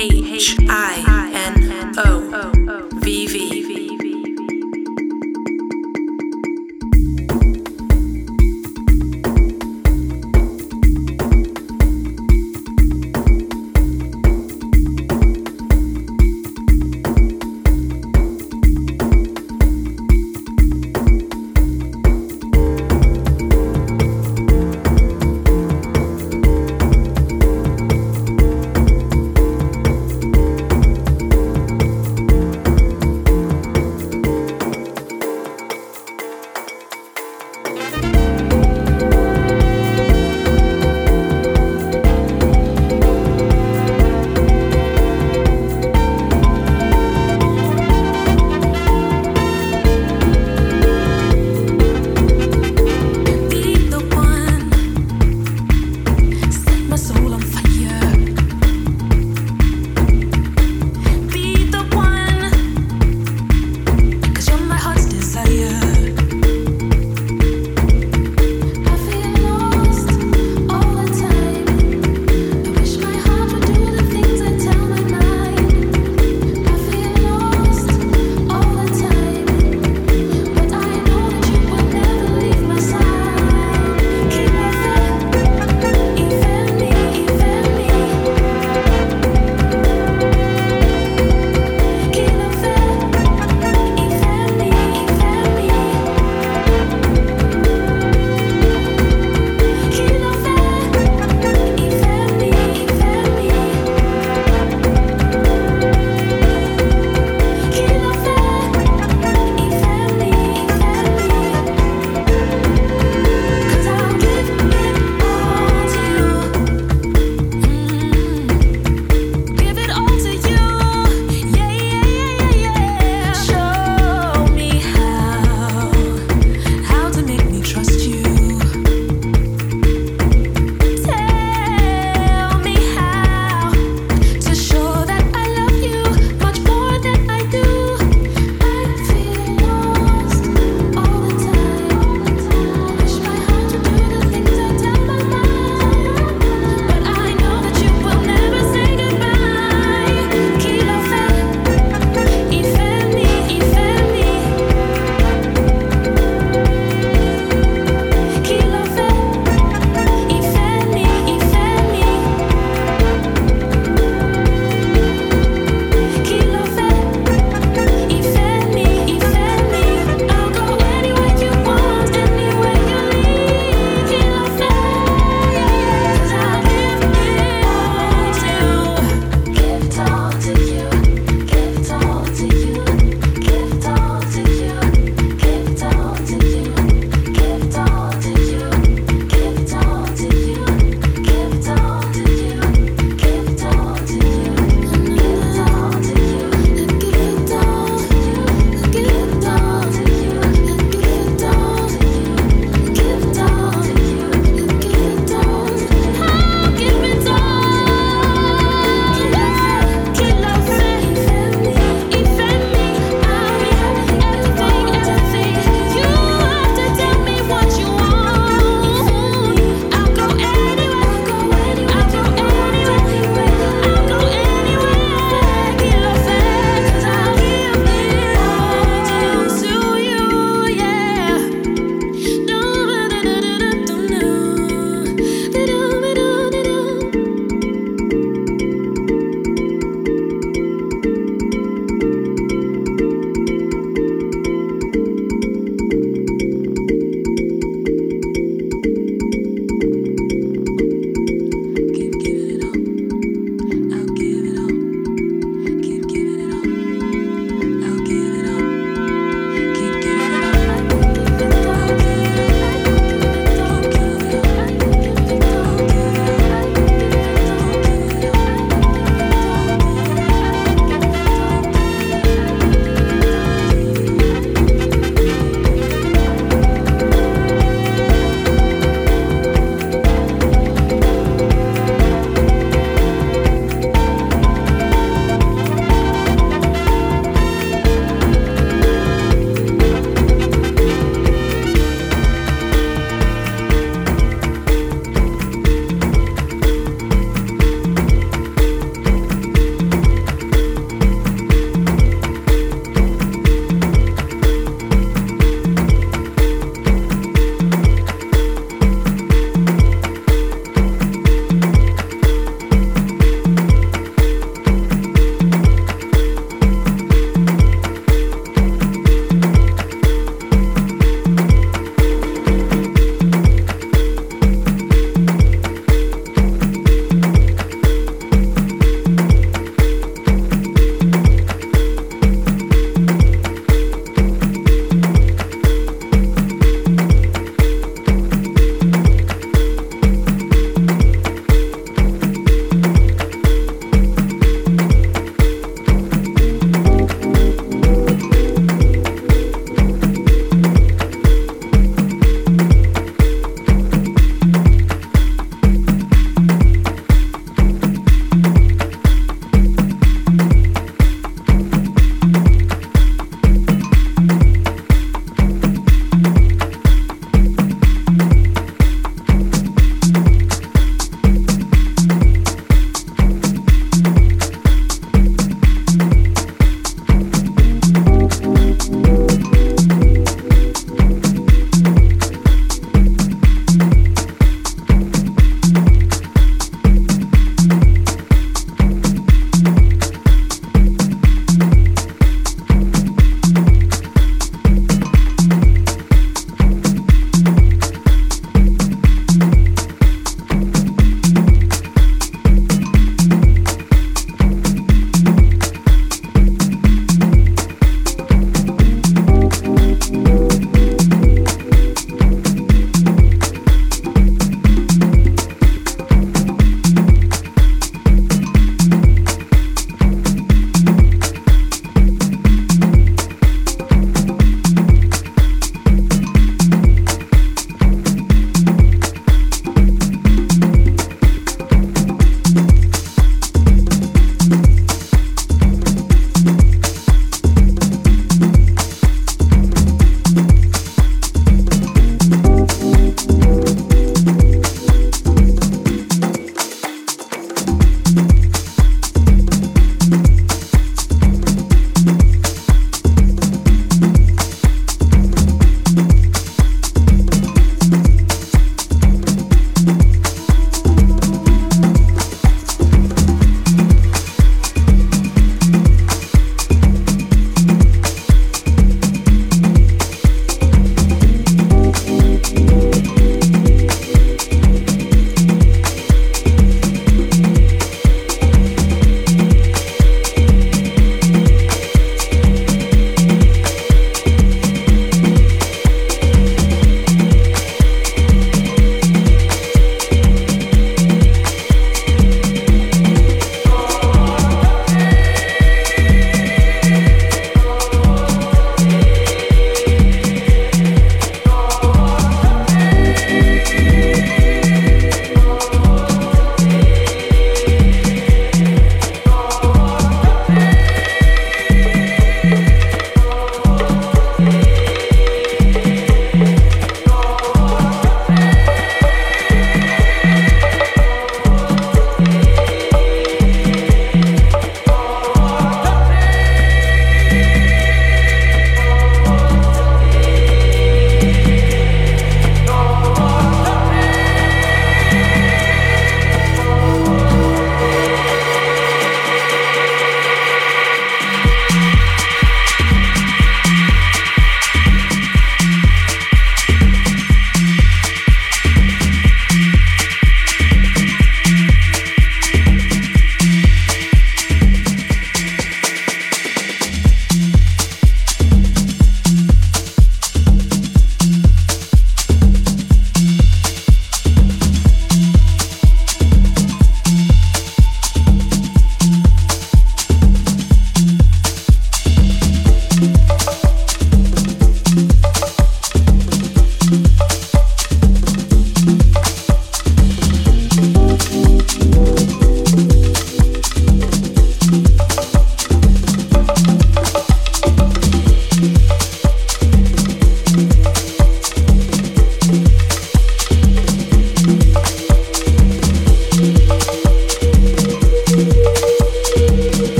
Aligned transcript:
H 0.00 0.56
I 0.68 1.27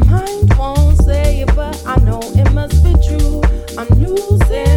My 0.00 0.06
mind 0.06 0.54
won't 0.58 0.98
say 1.02 1.40
it, 1.40 1.54
but 1.56 1.82
I 1.86 1.96
know 2.00 2.20
it 2.22 2.52
must 2.52 2.84
be 2.84 2.92
true. 3.06 3.40
I'm 3.78 3.88
losing. 3.98 4.75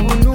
oh 0.00 0.27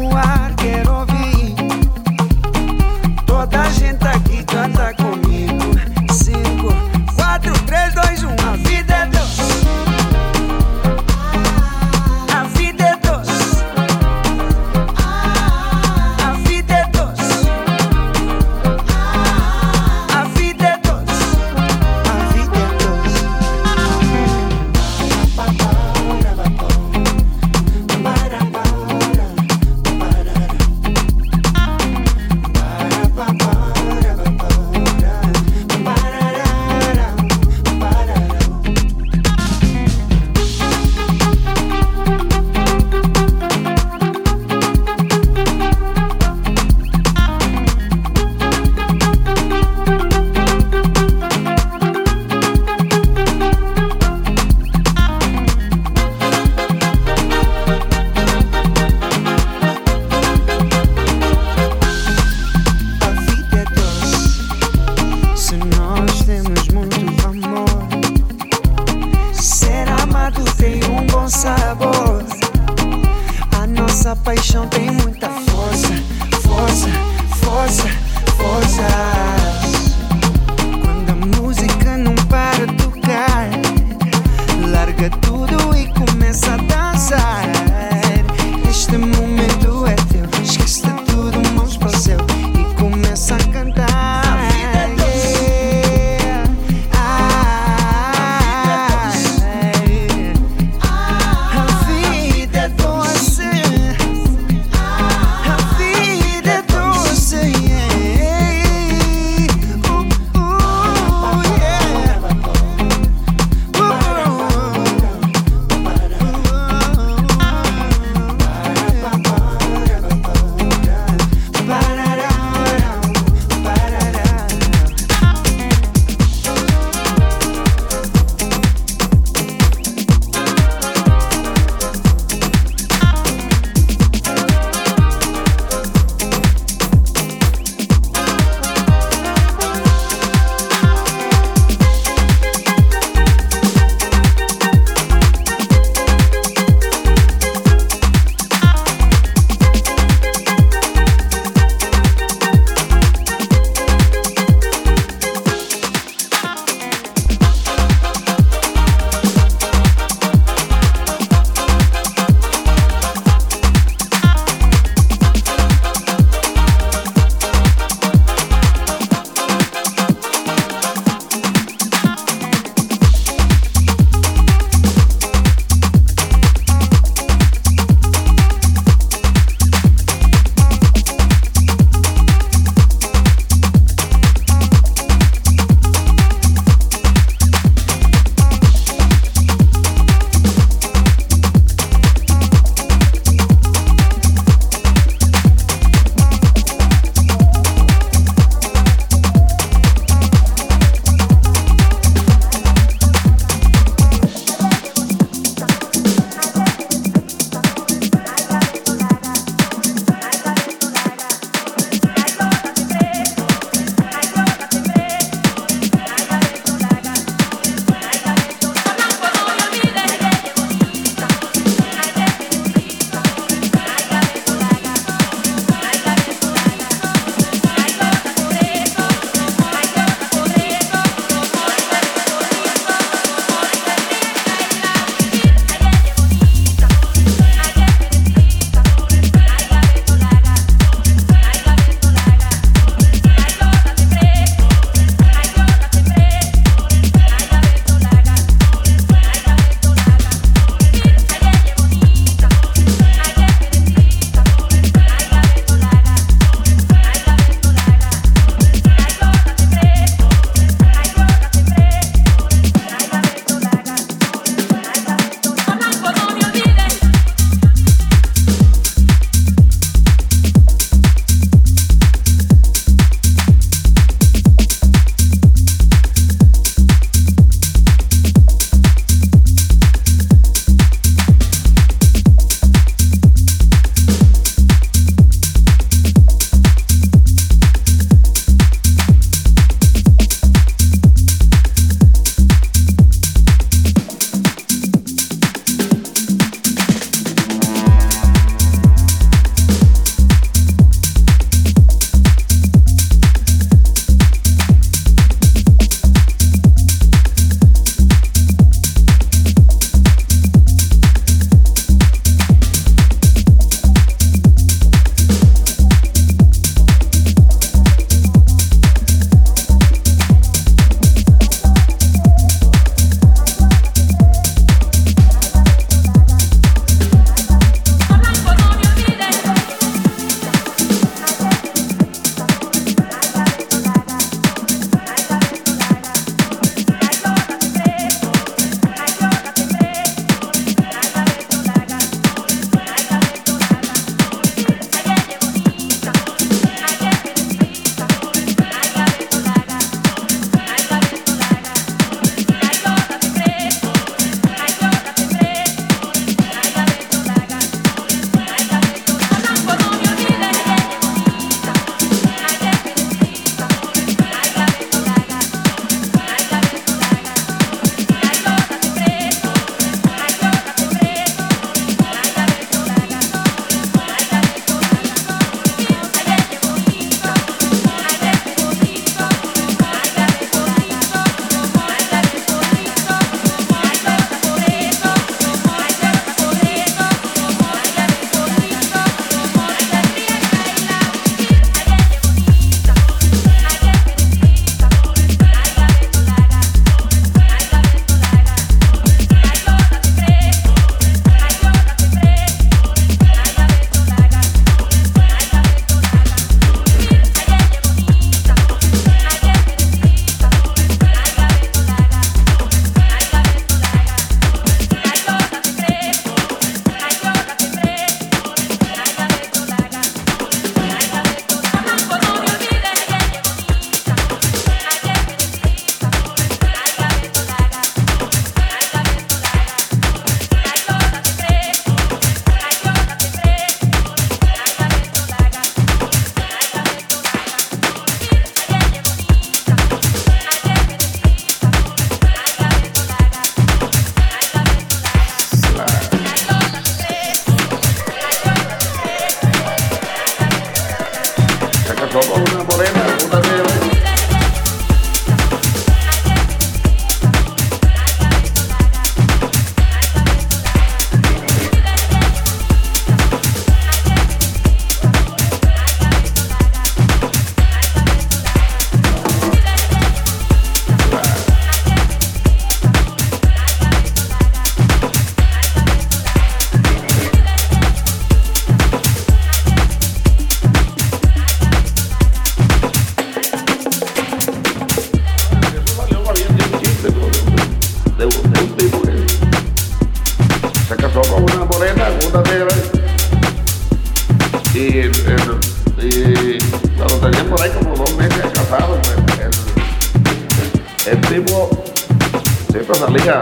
salía 503.05 503.41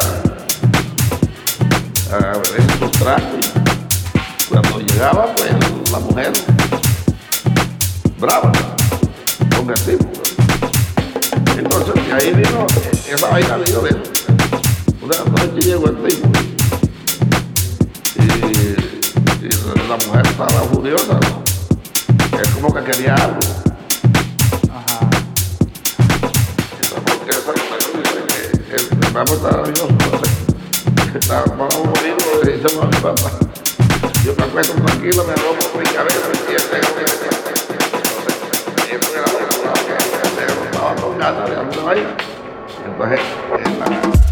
a 2.12 2.18
ver 2.18 2.80
sus 2.80 2.92
trajes. 2.94 3.52
Cuando 4.50 4.80
llegaba, 4.80 5.34
pues 5.36 5.52
la 5.92 6.00
mujer 6.00 6.34
brava 8.20 8.52
con 9.56 9.70
el 9.70 9.80
tipo. 9.82 10.06
Entonces, 11.58 12.08
de 12.08 12.14
ahí 12.14 12.34
vino, 12.34 12.66
esa 13.08 13.28
vaina 13.28 13.58
vino 13.58 13.80
de 13.82 13.96
una 15.02 15.18
noche 15.32 15.62
llegó 15.62 15.88
el 15.90 15.98
tipo. 16.04 16.28
Y, 18.16 18.22
y 19.46 19.50
la 19.88 19.98
mujer 20.08 20.28
estaba 20.28 20.62
furiosa, 20.74 21.14
¿no? 21.14 21.44
Es 22.42 22.50
como 22.50 22.74
que 22.74 22.84
quería 22.84 23.16
algo. 23.16 23.40
Ajá. 24.70 25.00
Porque 27.06 27.32
esa 27.32 27.61
vamos 29.14 29.32
a 29.32 29.36
estar 29.36 29.56
nervioso, 29.58 29.88
¿no? 29.90 31.20
Está, 31.20 31.44
vamos 31.58 31.76
a 31.76 31.80
morir, 31.80 32.16
le 32.44 32.58
decimos 32.58 32.86
a 32.86 32.88
mi 32.88 32.98
papá. 32.98 33.32
Yo 34.24 34.34
me 34.38 34.44
acuesto 34.44 34.74
tranquilo, 34.76 35.24
me 35.26 35.36
rompo 35.36 35.78
mi 35.78 35.86
cabeza, 35.86 36.28
me 36.28 36.38
entiendes. 36.40 36.72
Entonces, 42.86 44.31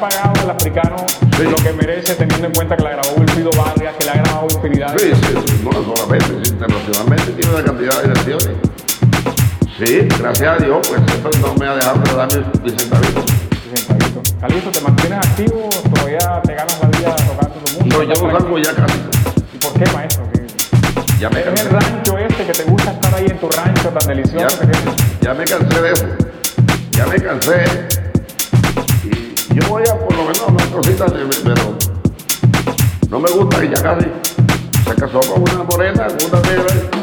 pagado 0.00 0.32
el 0.42 0.50
africano 0.50 0.96
Sí. 1.36 1.42
lo 1.44 1.56
que 1.56 1.72
merece 1.72 2.14
teniendo 2.16 2.46
en 2.48 2.52
cuenta 2.54 2.76
que 2.76 2.82
la 2.82 2.90
grabó 2.90 3.10
Wilfrido 3.16 3.50
Vargas, 3.56 3.94
que 3.98 4.04
le 4.04 4.10
ha 4.10 4.14
grabado 4.22 4.46
infinidad. 4.54 4.94
Sí, 4.98 5.10
sí, 5.14 5.62
no 5.64 5.72
solamente, 5.72 6.48
internacionalmente 6.50 7.32
tiene 7.32 7.54
una 7.54 7.64
cantidad 7.64 8.02
de 8.02 8.08
versiones. 8.08 8.48
Sí, 9.78 10.08
gracias 10.18 10.60
a 10.60 10.62
Dios, 10.64 10.86
pues 10.88 11.00
eso 11.06 11.30
no 11.40 11.54
me 11.54 11.66
ha 11.66 11.74
dejado 11.76 12.00
de 12.00 12.14
dar 12.14 12.28
mi, 12.36 12.70
mi 12.70 12.78
centavito. 12.78 13.22
Sí, 13.74 13.86
Calixto. 14.40 14.70
¿te 14.70 14.80
mantienes 14.80 15.18
activo? 15.18 15.68
¿Todavía 15.94 16.42
te 16.44 16.54
ganas 16.54 16.78
la 16.82 16.88
vida 16.88 17.16
tocando 17.16 17.54
tu 17.54 17.72
música? 17.78 17.96
No, 17.96 18.02
yo 18.02 18.08
no 18.26 18.38
salgo 18.38 18.58
ya 18.58 18.74
casi. 18.74 18.98
¿Y 19.54 19.58
por 19.58 19.72
qué, 19.74 19.92
maestro? 19.92 20.24
¿Qué- 20.32 20.40
Ya 21.20 21.30
me 21.30 21.40
Es 21.40 21.46
el 21.46 21.54
cansé. 21.54 21.68
rancho 21.70 22.18
este 22.18 22.44
que 22.46 22.52
te 22.52 22.64
gusta 22.64 22.90
estar 22.92 23.14
ahí 23.14 23.26
en 23.26 23.38
tu 23.38 23.48
rancho 23.48 23.88
tan 23.90 24.08
delicioso. 24.08 24.58
ya 25.20 25.34
me 25.34 25.44
cansé 25.44 25.80
de 25.82 25.92
eso. 25.92 26.06
Ya 26.92 27.06
me 27.06 27.16
cansé. 27.20 27.64
Yo 29.54 29.68
voy 29.68 29.82
a 29.88 29.98
por 29.98 30.12
lo 30.16 30.22
menos 30.22 30.42
unas 30.48 30.66
cositas, 30.68 31.12
de- 31.12 31.26
pero 31.44 31.74
no 33.10 33.18
me 33.20 33.30
gusta 33.30 33.64
y 33.64 33.68
ya 33.68 33.82
casi. 33.82 34.06
Se 34.88 34.94
casó 34.94 35.20
con 35.20 35.42
una 35.42 35.64
morena, 35.64 36.06
una 36.28 36.40
negra. 36.42 36.99